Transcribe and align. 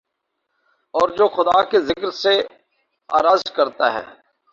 اور 0.93 1.09
جو 1.09 1.27
خدا 1.35 1.61
کے 1.63 1.79
ذکر 1.81 2.09
سے 2.13 2.33
اعراض 3.09 3.43
کر 3.55 3.65
لیتا 3.65 3.93
ہے 3.93 4.03